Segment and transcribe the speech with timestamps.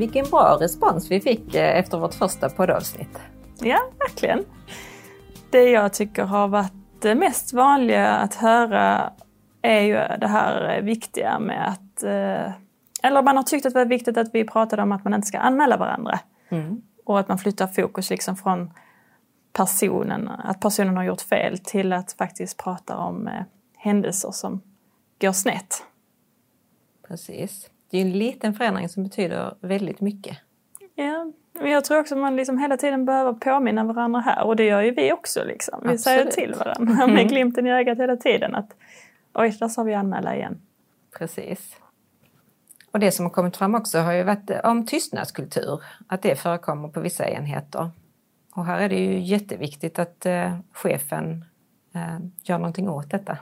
[0.00, 3.18] vilken bra respons vi fick eh, efter vårt första poddavsnitt.
[3.60, 4.44] Ja, verkligen.
[5.50, 9.12] Det jag tycker har varit det mest vanliga att höra
[9.62, 12.02] är ju det här viktiga med att...
[12.02, 12.52] Eh,
[13.02, 15.26] eller man har tyckt att det var viktigt att vi pratade om att man inte
[15.26, 16.20] ska anmäla varandra.
[16.48, 16.82] Mm.
[17.04, 18.70] Och att man flyttar fokus liksom från
[19.52, 23.42] personen, att personen har gjort fel till att faktiskt prata om eh,
[23.76, 24.62] händelser som
[25.20, 25.84] går snett.
[27.08, 27.70] Precis.
[27.90, 30.38] Det är en liten förändring som betyder väldigt mycket.
[30.94, 34.56] Ja, men jag tror också att man liksom hela tiden behöver påminna varandra här och
[34.56, 35.44] det gör ju vi också.
[35.44, 35.80] Liksom.
[35.82, 36.00] Vi Absolut.
[36.00, 38.76] säger till varandra med glimten i ögat hela tiden att
[39.34, 40.60] oj, där sa vi anmäla igen.
[41.18, 41.76] Precis.
[42.90, 46.88] Och det som har kommit fram också har ju varit om tystnadskultur, att det förekommer
[46.88, 47.90] på vissa enheter.
[48.54, 51.44] Och här är det ju jätteviktigt att eh, chefen
[51.94, 53.38] eh, gör någonting åt detta.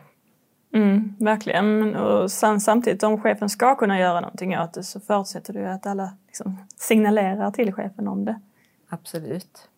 [0.74, 1.96] Mm, verkligen.
[1.96, 6.12] Och samtidigt om chefen ska kunna göra någonting åt det så förutsätter ju att alla
[6.26, 8.40] liksom signalerar till chefen om det.
[8.88, 9.68] Absolut.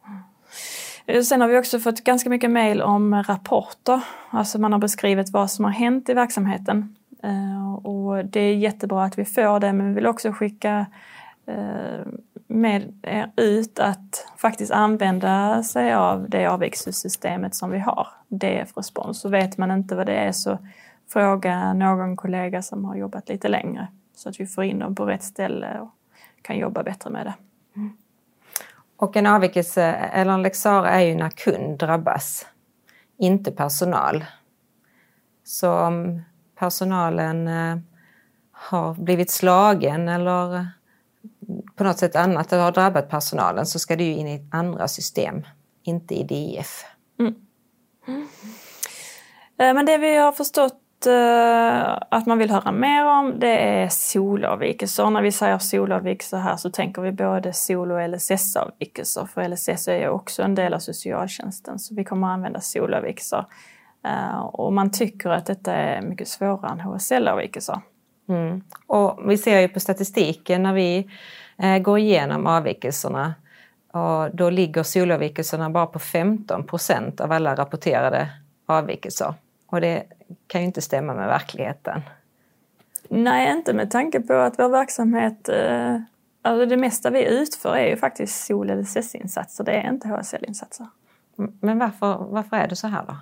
[1.07, 4.01] Eh, sen har vi också fått ganska mycket mejl om rapporter.
[4.31, 6.97] Alltså man har beskrivit vad som har hänt i verksamheten.
[7.23, 10.87] Eh, och det är jättebra att vi får det men vi vill också skicka
[11.47, 12.07] eh,
[12.51, 19.21] med er ut att faktiskt använda sig av det avvikelsesystemet som vi har, DF-respons.
[19.21, 20.59] Så vet man inte vad det är så
[21.13, 25.07] fråga någon kollega som har jobbat lite längre så att vi får in dem på
[25.07, 25.91] rätt ställe och
[26.43, 27.35] kan jobba bättre med det.
[27.77, 27.97] Mm.
[28.97, 32.47] Och en avvikelse eller en lex är ju när kund drabbas,
[33.19, 34.25] inte personal.
[35.45, 36.23] Så om
[36.59, 37.79] personalen eh,
[38.53, 40.67] har blivit slagen eller
[41.81, 45.43] på något sätt annat har drabbat personalen så ska det ju in i andra system,
[45.83, 46.85] inte i DIF.
[47.21, 47.35] Mm.
[48.09, 48.27] Mm.
[49.57, 55.11] Men det vi har förstått eh, att man vill höra mer om det är solavvikelser.
[55.11, 59.99] När vi säger solavvikelser här så tänker vi både sol och LSS-avvikelser för LSS är
[59.99, 63.45] ju också en del av socialtjänsten så vi kommer att använda solavvikelser.
[64.05, 67.81] Eh, och man tycker att detta är mycket svårare än HSL-avvikelser.
[68.29, 68.63] Mm.
[68.87, 71.11] Och vi ser ju på statistiken när vi
[71.63, 73.35] eh, går igenom avvikelserna
[73.93, 78.29] och då ligger solavvikelserna bara på 15 procent av alla rapporterade
[78.67, 79.35] avvikelser.
[79.67, 80.05] Och det
[80.47, 82.03] kan ju inte stämma med verkligheten.
[83.09, 85.97] Nej, inte med tanke på att vår verksamhet, eh,
[86.43, 90.87] alltså det mesta vi utför är ju faktiskt sol eller SES-insatser, det är inte HSL-insatser.
[91.61, 93.17] Men varför, varför är det så här då?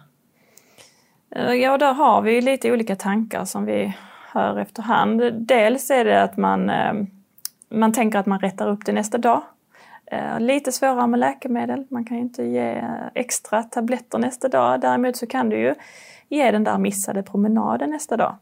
[1.37, 3.97] Eh, ja, där har vi lite olika tankar som vi
[4.33, 5.23] hör efterhand.
[5.33, 6.71] Dels är det att man,
[7.69, 9.43] man tänker att man rättar upp det nästa dag.
[10.11, 14.81] Eh, lite svårare med läkemedel, man kan ju inte ge eh, extra tabletter nästa dag.
[14.81, 15.75] Däremot så kan du ju
[16.29, 18.37] ge den där missade promenaden nästa dag.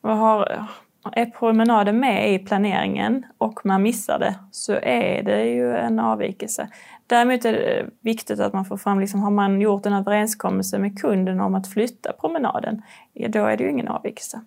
[0.00, 0.64] Och har, eh,
[1.12, 6.68] är promenaden med i planeringen och man missar det så är det ju en avvikelse.
[7.06, 11.00] Däremot är det viktigt att man får fram, liksom, har man gjort en överenskommelse med
[11.00, 14.40] kunden om att flytta promenaden, ja, då är det ju ingen avvikelse.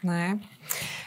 [0.00, 0.38] Nej.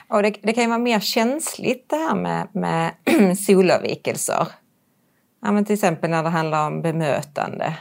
[0.07, 2.93] Och det, det, kan ju vara mer känsligt det här med, med
[3.37, 4.47] solavvikelser.
[5.41, 7.77] Ja, men till exempel när det handlar om bemötande.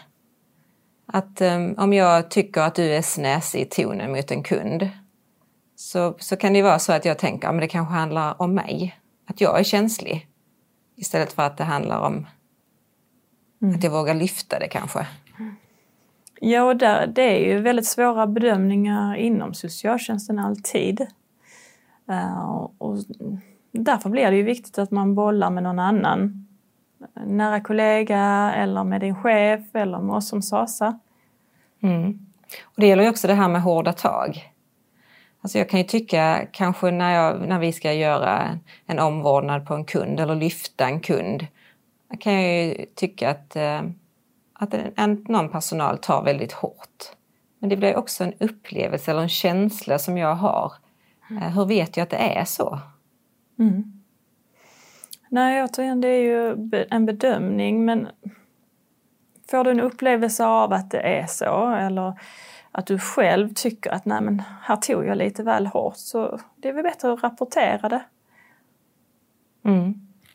[1.06, 4.88] Att um, om jag tycker att du är snäsig i tonen mot en kund
[5.76, 8.54] så, så kan det vara så att jag tänker att ja, det kanske handlar om
[8.54, 8.98] mig.
[9.26, 10.28] Att jag är känslig.
[10.96, 12.26] Istället för att det handlar om
[13.62, 13.74] mm.
[13.74, 15.06] att jag vågar lyfta det kanske.
[16.44, 21.00] Ja, och där, det är ju väldigt svåra bedömningar inom socialtjänsten alltid.
[22.10, 22.96] Uh, och
[23.72, 26.46] därför blir det ju viktigt att man bollar med någon annan.
[27.00, 30.98] Eh, nära kollega eller med din chef eller med oss som SASA.
[31.82, 32.18] Mm.
[32.62, 34.52] Och det gäller ju också det här med hårda tag.
[35.40, 39.74] Alltså jag kan ju tycka kanske när, jag, när vi ska göra en omvårdnad på
[39.74, 41.46] en kund eller lyfta en kund.
[42.20, 43.82] kan jag ju tycka att eh,
[44.62, 47.04] att en, någon personal tar väldigt hårt.
[47.58, 50.72] Men det blir också en upplevelse eller en känsla som jag har.
[51.30, 51.42] Mm.
[51.42, 52.78] Hur vet jag att det är så?
[53.58, 54.02] Mm.
[55.28, 58.08] Nej, återigen, det är ju en bedömning men
[59.50, 62.20] får du en upplevelse av att det är så eller
[62.70, 66.68] att du själv tycker att nej men här tog jag lite väl hårt så det
[66.68, 68.04] är väl bättre att rapportera det.
[69.64, 69.94] Mm.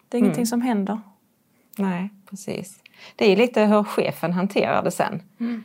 [0.09, 0.45] Det är ingenting mm.
[0.45, 0.99] som händer.
[1.77, 2.81] Nej, precis.
[3.15, 5.21] Det är lite hur chefen hanterar det sen.
[5.39, 5.63] Mm.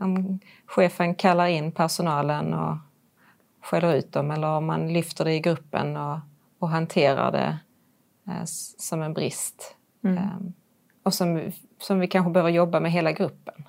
[0.00, 2.76] Om chefen kallar in personalen och
[3.62, 6.18] skäller ut dem eller om man lyfter det i gruppen och,
[6.58, 7.58] och hanterar det
[8.26, 8.44] eh,
[8.78, 9.76] som en brist.
[10.04, 10.18] Mm.
[10.18, 10.38] Eh,
[11.02, 13.68] och som, som vi kanske behöver jobba med hela gruppen.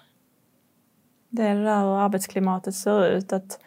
[1.29, 3.33] Det är det där hur arbetsklimatet ser ut.
[3.33, 3.59] Att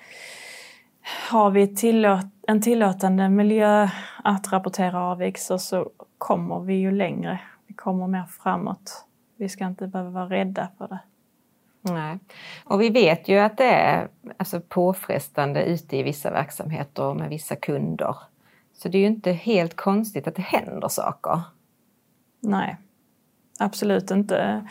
[1.31, 3.89] har vi tillåt, en tillåtande miljö
[4.25, 7.41] att rapportera avvikelser så kommer vi ju längre.
[7.67, 9.07] Vi kommer mer framåt.
[9.37, 10.99] Vi ska inte behöva vara rädda för det.
[11.81, 12.19] Nej.
[12.65, 17.29] Och vi vet ju att det är alltså, påfrestande ute i vissa verksamheter och med
[17.29, 18.17] vissa kunder.
[18.73, 21.43] Så det är ju inte helt konstigt att det händer saker.
[22.41, 22.77] Nej,
[23.59, 24.69] absolut inte.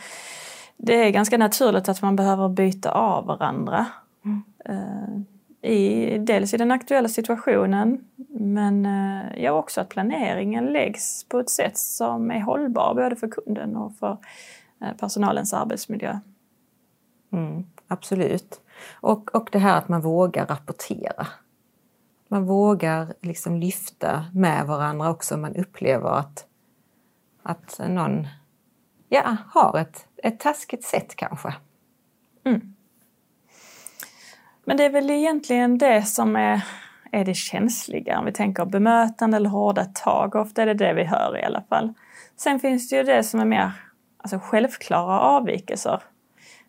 [0.76, 3.86] Det är ganska naturligt att man behöver byta av varandra.
[4.24, 5.26] Mm.
[5.64, 11.50] I, dels i den aktuella situationen men eh, ja, också att planeringen läggs på ett
[11.50, 14.18] sätt som är hållbar både för kunden och för
[14.80, 16.18] eh, personalens arbetsmiljö.
[17.32, 18.60] Mm, absolut.
[19.00, 21.26] Och, och det här att man vågar rapportera.
[22.28, 26.46] Man vågar liksom lyfta med varandra också om man upplever att,
[27.42, 28.26] att någon
[29.08, 31.54] ja, har ett, ett taskigt sätt kanske.
[32.44, 32.73] Mm.
[34.64, 36.64] Men det är väl egentligen det som är,
[37.12, 40.34] är det känsliga om vi tänker bemötande eller hårda tag.
[40.34, 41.94] Ofta är det det vi hör i alla fall.
[42.36, 43.72] Sen finns det ju det som är mer
[44.18, 46.02] alltså självklara avvikelser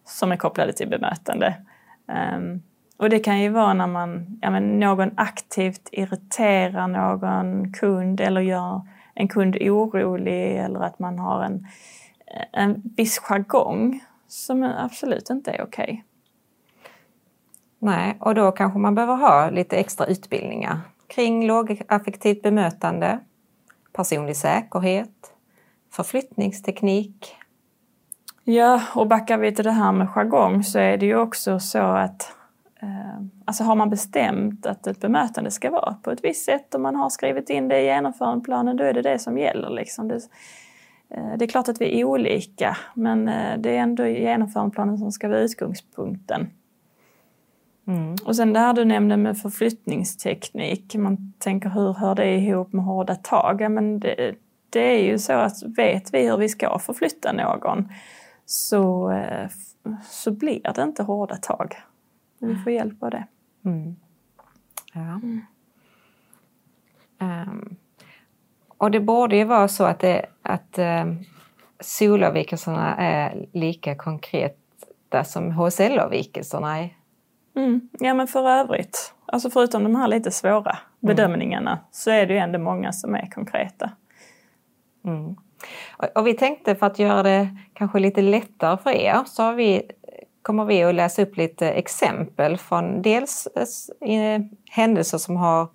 [0.05, 1.55] som är kopplade till bemötande.
[2.35, 2.63] Um,
[2.97, 8.41] och det kan ju vara när man, ja, men någon aktivt irriterar någon kund eller
[8.41, 8.81] gör
[9.13, 11.67] en kund orolig eller att man har en,
[12.51, 15.83] en viss jargong som absolut inte är okej.
[15.83, 16.01] Okay.
[17.85, 23.19] Nej, och då kanske man behöver ha lite extra utbildningar kring lågaffektivt bemötande,
[23.93, 25.33] personlig säkerhet,
[25.91, 27.35] förflyttningsteknik,
[28.47, 31.79] Ja, och backar vi till det här med jargong så är det ju också så
[31.79, 32.33] att
[32.81, 36.81] eh, alltså har man bestämt att ett bemötande ska vara på ett visst sätt och
[36.81, 39.69] man har skrivit in det i genomförandeplanen, då är det det som gäller.
[39.69, 40.07] Liksom.
[40.07, 40.15] Det,
[41.09, 45.11] eh, det är klart att vi är olika, men eh, det är ändå genomförandeplanen som
[45.11, 46.49] ska vara utgångspunkten.
[47.87, 48.15] Mm.
[48.25, 52.85] Och sen det här du nämnde med förflyttningsteknik, man tänker hur hör det ihop med
[52.85, 53.61] hårda tag?
[53.61, 54.35] Ja, men det,
[54.69, 57.89] det är ju så att vet vi hur vi ska förflytta någon
[58.45, 59.49] så, eh,
[60.03, 61.75] så blir det inte hårda tag.
[62.39, 63.27] Vi får hjälp av det.
[63.65, 63.95] Mm.
[64.93, 65.01] Ja.
[65.01, 65.41] Mm.
[67.19, 67.75] Um,
[68.77, 71.23] och det borde ju vara så att, det, att um,
[71.79, 76.89] solavvikelserna är lika konkreta som HSL-avvikelserna är.
[77.55, 77.89] Mm.
[77.99, 80.79] Ja men för övrigt, alltså förutom de här lite svåra mm.
[80.99, 83.91] bedömningarna så är det ju ändå många som är konkreta.
[85.05, 85.35] Mm.
[86.15, 89.91] Och vi tänkte för att göra det kanske lite lättare för er så vi,
[90.41, 93.47] kommer vi att läsa upp lite exempel från dels
[94.01, 95.67] eh, händelser som har,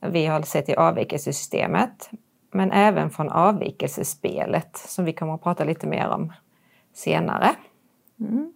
[0.00, 2.10] vi har sett i avvikelsesystemet
[2.52, 6.32] men även från avvikelsespelet som vi kommer att prata lite mer om
[6.94, 7.50] senare.
[8.20, 8.52] Mm.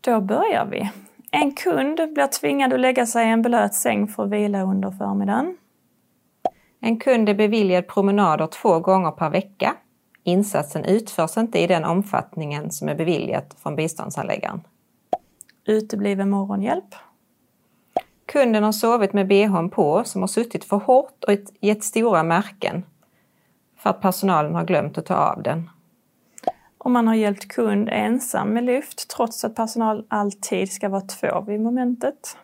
[0.00, 0.90] Då börjar vi.
[1.34, 4.90] En kund blir tvingad att lägga sig i en blöt säng för att vila under
[4.90, 5.56] förmiddagen.
[6.80, 9.74] En kund är beviljad promenader två gånger per vecka.
[10.24, 14.60] Insatsen utförs inte i den omfattningen som är beviljat från biståndshandläggaren.
[15.64, 16.94] Utebliven morgonhjälp.
[18.26, 22.84] Kunden har sovit med bhn på som har suttit för hårt och gett stora märken
[23.76, 25.70] för att personalen har glömt att ta av den.
[26.84, 31.40] Om man har hjälpt kund ensam med lyft trots att personal alltid ska vara två
[31.40, 32.36] vid momentet.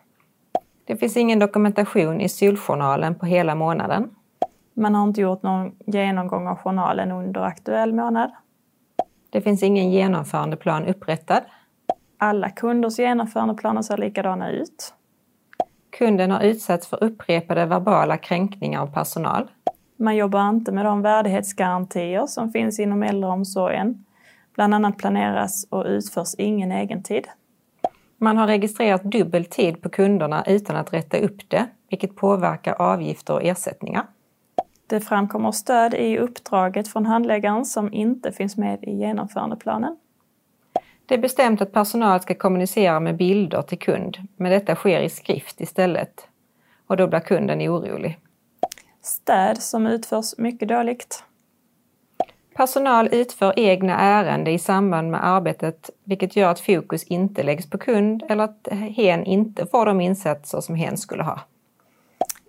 [0.85, 4.09] Det finns ingen dokumentation i syljournalen på hela månaden.
[4.73, 8.31] Man har inte gjort någon genomgång av journalen under aktuell månad.
[9.29, 11.41] Det finns ingen genomförandeplan upprättad.
[12.17, 14.93] Alla kunders genomförandeplaner ser likadana ut.
[15.97, 19.51] Kunden har utsatts för upprepade verbala kränkningar av personal.
[19.97, 24.05] Man jobbar inte med de värdighetsgarantier som finns inom äldreomsorgen.
[24.59, 27.27] Bland annat planeras och utförs ingen egentid.
[28.17, 33.33] Man har registrerat dubbel tid på kunderna utan att rätta upp det, vilket påverkar avgifter
[33.33, 34.07] och ersättningar.
[34.87, 39.97] Det framkommer stöd i uppdraget från handläggaren som inte finns med i genomförandeplanen.
[41.05, 45.09] Det är bestämt att personal ska kommunicera med bilder till kund, men detta sker i
[45.09, 46.27] skrift istället.
[46.87, 48.19] Och då blir kunden orolig.
[49.01, 51.23] Städ som utförs mycket dåligt.
[52.59, 57.77] Personal utför egna ärenden i samband med arbetet vilket gör att fokus inte läggs på
[57.77, 61.39] kund eller att hen inte får de insatser som hen skulle ha.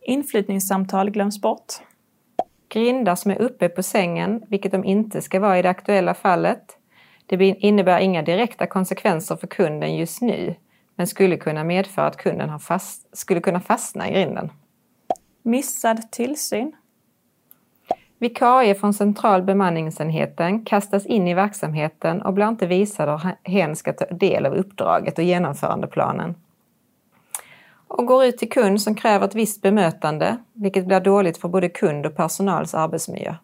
[0.03, 1.73] Inflyttningssamtal glöms bort.
[2.69, 6.79] Grindar som är uppe på sängen, vilket de inte ska vara i det aktuella fallet.
[7.27, 10.55] Det innebär inga direkta konsekvenser för kunden just nu,
[10.97, 14.51] men skulle kunna medföra att kunden fast, skulle kunna fastna i grinden.
[15.43, 16.73] Missad tillsyn.
[18.21, 23.93] Vikarie från central bemanningsenheten kastas in i verksamheten och blir inte visad hur hen ska
[23.93, 26.35] ta del av uppdraget och genomförandeplanen.
[27.89, 31.69] och går ut till kund som kräver ett visst bemötande, vilket blir dåligt för både
[31.69, 33.35] kund och personals arbetsmiljö.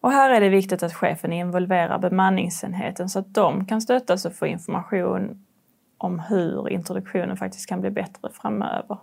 [0.00, 4.34] Och här är det viktigt att chefen involverar bemanningsenheten så att de kan stöttas och
[4.34, 5.46] få information
[5.98, 8.98] om hur introduktionen faktiskt kan bli bättre framöver.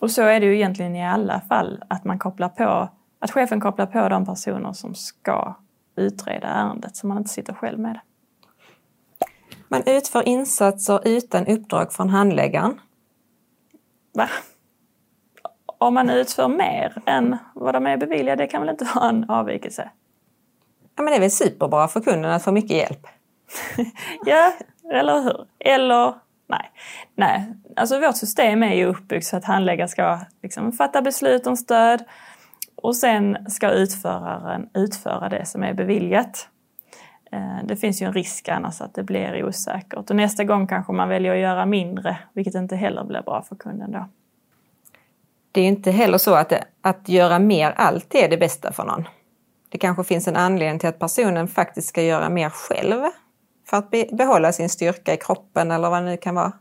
[0.00, 2.88] Och så är det ju egentligen i alla fall, att man kopplar på,
[3.24, 5.56] att chefen kopplar på de personer som ska
[5.96, 8.00] utreda ärendet så man inte sitter själv med det.
[9.68, 12.80] Man utför insatser utan uppdrag från handläggaren.
[14.14, 14.28] Va?
[15.66, 19.30] Om man utför mer än vad de är beviljade, det kan väl inte vara en
[19.30, 19.90] avvikelse?
[20.96, 23.06] Ja, men det är väl superbra för kunden att få mycket hjälp?
[24.26, 24.52] ja,
[24.92, 25.46] eller hur?
[25.58, 26.14] Eller
[26.46, 26.70] nej.
[27.14, 31.56] Nej, alltså vårt system är ju uppbyggt så att handläggare ska liksom fatta beslut om
[31.56, 32.04] stöd
[32.84, 36.48] och sen ska utföraren utföra det som är beviljat.
[37.32, 40.92] Eh, det finns ju en risk annars att det blir osäkert och nästa gång kanske
[40.92, 44.08] man väljer att göra mindre, vilket inte heller blir bra för kunden då.
[45.52, 48.84] Det är inte heller så att, det, att göra mer alltid är det bästa för
[48.84, 49.08] någon.
[49.68, 53.02] Det kanske finns en anledning till att personen faktiskt ska göra mer själv
[53.66, 56.52] för att behålla sin styrka i kroppen eller vad det nu kan vara.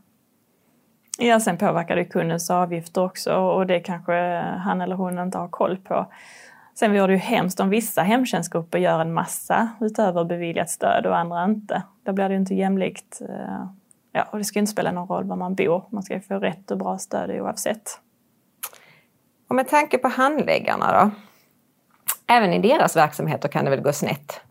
[1.17, 5.47] Ja, sen påverkar det kundens avgifter också och det kanske han eller hon inte har
[5.47, 6.07] koll på.
[6.75, 11.17] Sen vore det ju hemskt om vissa hemtjänstgrupper gör en massa utöver beviljat stöd och
[11.17, 11.83] andra inte.
[12.03, 13.21] Då blir det ju inte jämlikt.
[13.29, 13.65] Eh,
[14.11, 15.83] ja, och det ska inte spela någon roll var man bor.
[15.89, 17.99] Man ska få rätt och bra stöd oavsett.
[19.47, 21.11] Och med tanke på handläggarna då?
[22.27, 24.41] Även i deras verksamheter kan det väl gå snett?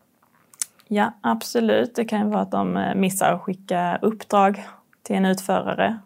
[0.88, 1.94] Ja, absolut.
[1.94, 4.64] Det kan ju vara att de eh, missar att skicka uppdrag
[5.02, 5.98] till en utförare.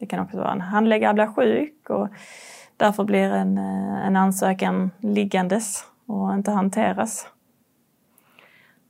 [0.00, 2.08] Det kan också vara en handläggare blir sjuk och
[2.76, 7.26] därför blir en, eh, en ansökan liggandes och inte hanteras.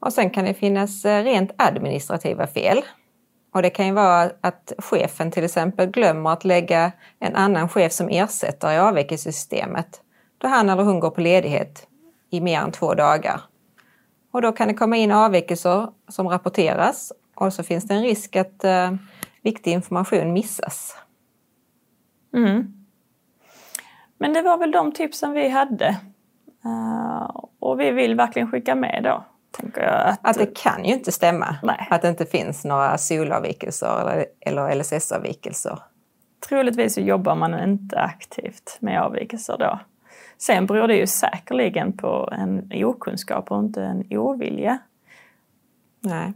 [0.01, 2.83] Och sen kan det finnas eh, rent administrativa fel.
[3.55, 7.93] Och det kan ju vara att chefen till exempel glömmer att lägga en annan chef
[7.93, 10.01] som ersättare i avvikelsesystemet
[10.39, 11.87] då han eller hon går på ledighet
[12.31, 13.41] i mer än två dagar.
[14.33, 18.37] Och då kan det komma in avvikelser som rapporteras och så finns det en risk
[18.37, 18.93] att eh,
[19.43, 20.97] viktig information missas.
[22.35, 22.73] Mm.
[24.19, 26.01] Men det var väl de tipsen vi hade.
[26.65, 29.25] Uh, och vi vill verkligen skicka med då.
[29.77, 31.89] Att, att, det kan ju inte stämma nej.
[31.91, 35.79] att det inte finns några SOL-avvikelser eller, eller LSS-avvikelser.
[36.49, 39.79] Troligtvis så jobbar man inte aktivt med avvikelser då.
[40.39, 44.79] Sen beror det ju säkerligen på en okunskap och inte en ovilja.
[46.01, 46.33] Nej.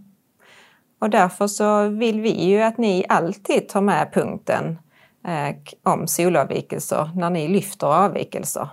[1.05, 4.79] Och därför så vill vi ju att ni alltid tar med punkten
[5.27, 8.69] eh, om solavvikelser när ni lyfter avvikelser.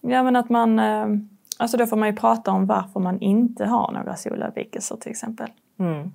[0.00, 1.06] Ja men att man, eh,
[1.58, 5.50] alltså då får man ju prata om varför man inte har några solavvikelser till exempel.
[5.78, 6.12] Mm.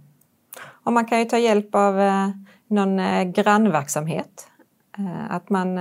[0.84, 2.30] Och man kan ju ta hjälp av eh,
[2.68, 3.02] någon
[3.32, 4.48] grannverksamhet.
[5.30, 5.78] Att man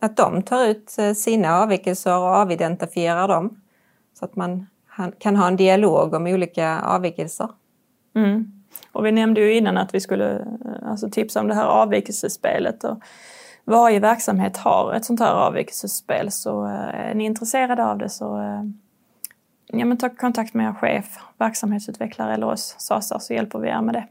[0.00, 3.60] att de tar ut sina avvikelser och avidentifierar dem.
[4.18, 4.66] Så att man
[5.18, 7.48] kan ha en dialog om olika avvikelser.
[8.16, 8.52] Mm.
[8.92, 12.84] Och vi nämnde ju innan att vi skulle eh, alltså, tipsa om det här avvikelsespelet.
[12.84, 12.98] Och
[13.64, 18.40] varje verksamhet har ett sånt här avvikelsespel så eh, är ni intresserade av det så
[19.66, 23.80] ja, men ta kontakt med er chef, verksamhetsutvecklare eller oss SASar så hjälper vi er
[23.80, 24.06] med det.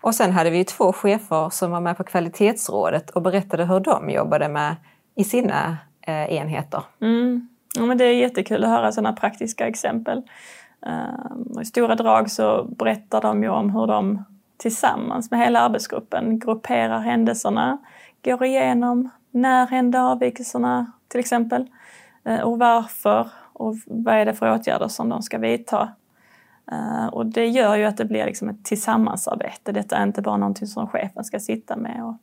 [0.00, 4.10] Och sen hade vi två chefer som var med på kvalitetsrådet och berättade hur de
[4.10, 4.76] jobbade med
[5.14, 6.82] i sina eh, enheter.
[7.00, 7.48] Mm.
[7.76, 10.22] Ja, men det är jättekul att höra sådana praktiska exempel.
[10.86, 14.24] Uh, I stora drag så berättar de ju om hur de
[14.56, 17.78] tillsammans med hela arbetsgruppen grupperar händelserna,
[18.24, 21.66] går igenom när hände avvikelserna till exempel
[22.28, 25.88] uh, och varför och vad är det för åtgärder som de ska vidta.
[26.72, 29.72] Uh, och det gör ju att det blir liksom ett tillsammansarbete.
[29.72, 32.04] Detta är inte bara någonting som chefen ska sitta med.
[32.04, 32.16] Och,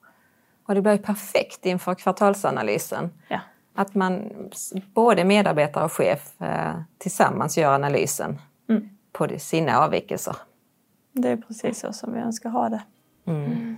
[0.66, 3.10] och det blir perfekt inför kvartalsanalysen.
[3.28, 3.40] Ja.
[3.76, 4.30] Att man,
[4.94, 8.38] både medarbetare och chef uh, tillsammans gör analysen.
[9.12, 10.36] På sina avvikelser.
[11.14, 12.84] Det är precis så som vi önskar ha det.
[13.28, 13.46] Mm.
[13.46, 13.78] Mm.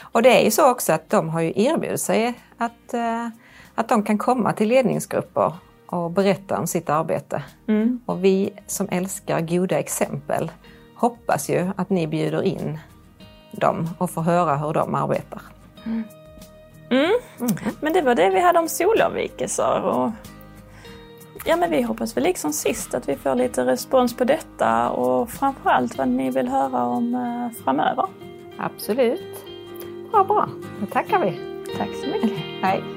[0.00, 3.28] Och det är ju så också att de har ju erbjudit sig att, uh,
[3.74, 5.52] att de kan komma till ledningsgrupper
[5.86, 7.42] och berätta om sitt arbete.
[7.68, 8.00] Mm.
[8.06, 10.50] Och vi som älskar goda exempel
[10.96, 12.78] hoppas ju att ni bjuder in
[13.52, 15.42] dem och får höra hur de arbetar.
[15.84, 16.04] Mm.
[16.90, 17.10] Mm.
[17.80, 19.82] Men det var det vi hade om solavvikelser.
[19.82, 20.10] Och...
[21.44, 25.30] Ja, men vi hoppas väl liksom sist att vi får lite respons på detta och
[25.30, 28.06] framförallt vad ni vill höra om eh, framöver.
[28.58, 29.44] Absolut.
[30.10, 30.48] Bra, bra.
[30.80, 31.40] Då tackar vi.
[31.78, 32.38] Tack så mycket.
[32.62, 32.95] Hej.